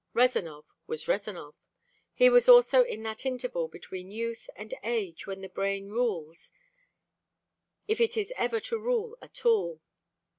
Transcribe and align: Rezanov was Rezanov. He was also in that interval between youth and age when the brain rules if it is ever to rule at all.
Rezanov 0.15 0.65
was 0.87 1.05
Rezanov. 1.05 1.53
He 2.11 2.27
was 2.27 2.49
also 2.49 2.81
in 2.83 3.03
that 3.03 3.23
interval 3.23 3.67
between 3.67 4.09
youth 4.09 4.49
and 4.55 4.73
age 4.83 5.27
when 5.27 5.41
the 5.41 5.47
brain 5.49 5.91
rules 5.91 6.51
if 7.87 8.01
it 8.01 8.17
is 8.17 8.33
ever 8.35 8.59
to 8.61 8.79
rule 8.79 9.15
at 9.21 9.45
all. 9.45 9.79